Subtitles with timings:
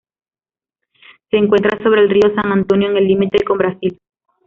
[1.29, 3.99] Se encuentra sobre el río San Antonio, en el límite con Brasil.